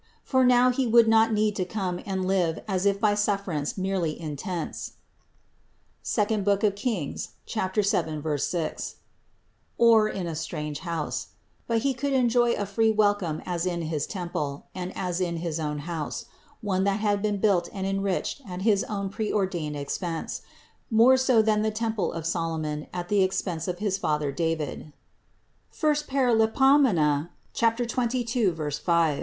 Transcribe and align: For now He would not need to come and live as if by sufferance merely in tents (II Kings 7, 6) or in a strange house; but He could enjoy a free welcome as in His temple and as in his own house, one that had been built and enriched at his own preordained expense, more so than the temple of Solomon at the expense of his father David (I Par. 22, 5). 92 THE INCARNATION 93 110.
For 0.23 0.43
now 0.43 0.71
He 0.71 0.87
would 0.87 1.07
not 1.07 1.31
need 1.31 1.55
to 1.57 1.63
come 1.63 1.99
and 2.07 2.25
live 2.25 2.63
as 2.67 2.87
if 2.87 2.99
by 2.99 3.13
sufferance 3.13 3.77
merely 3.77 4.19
in 4.19 4.35
tents 4.35 4.93
(II 6.17 6.25
Kings 6.71 7.29
7, 7.61 8.29
6) 8.39 8.95
or 9.77 10.09
in 10.09 10.25
a 10.25 10.33
strange 10.35 10.79
house; 10.79 11.27
but 11.67 11.83
He 11.83 11.93
could 11.93 12.13
enjoy 12.13 12.53
a 12.53 12.65
free 12.65 12.89
welcome 12.89 13.43
as 13.45 13.67
in 13.67 13.83
His 13.83 14.07
temple 14.07 14.65
and 14.73 14.91
as 14.97 15.21
in 15.21 15.37
his 15.37 15.59
own 15.59 15.77
house, 15.77 16.25
one 16.61 16.83
that 16.85 16.99
had 16.99 17.21
been 17.21 17.37
built 17.39 17.69
and 17.71 17.85
enriched 17.85 18.41
at 18.49 18.63
his 18.63 18.83
own 18.85 19.09
preordained 19.09 19.75
expense, 19.75 20.41
more 20.89 21.15
so 21.15 21.43
than 21.43 21.61
the 21.61 21.69
temple 21.69 22.11
of 22.11 22.25
Solomon 22.25 22.87
at 22.91 23.07
the 23.09 23.21
expense 23.21 23.67
of 23.67 23.77
his 23.77 23.99
father 23.99 24.31
David 24.31 24.93
(I 25.83 25.93
Par. 26.07 26.33
22, 26.33 26.37
5). 26.57 26.83
92 26.83 26.89
THE 27.83 28.47
INCARNATION 28.47 28.49
93 28.49 28.49
110. 28.51 29.17